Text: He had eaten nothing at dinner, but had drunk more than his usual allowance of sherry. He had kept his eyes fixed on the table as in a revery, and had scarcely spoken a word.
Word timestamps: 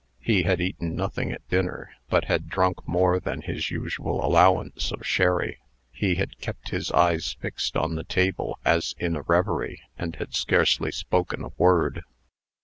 He 0.23 0.41
had 0.41 0.59
eaten 0.59 0.95
nothing 0.95 1.31
at 1.31 1.47
dinner, 1.47 1.91
but 2.09 2.25
had 2.25 2.49
drunk 2.49 2.87
more 2.87 3.19
than 3.19 3.43
his 3.43 3.69
usual 3.69 4.25
allowance 4.25 4.91
of 4.91 5.05
sherry. 5.05 5.59
He 5.91 6.15
had 6.15 6.39
kept 6.39 6.69
his 6.69 6.91
eyes 6.91 7.33
fixed 7.33 7.77
on 7.77 7.93
the 7.93 8.03
table 8.03 8.57
as 8.65 8.95
in 8.97 9.15
a 9.15 9.21
revery, 9.21 9.83
and 9.99 10.15
had 10.15 10.33
scarcely 10.33 10.91
spoken 10.91 11.43
a 11.43 11.49
word. 11.55 12.01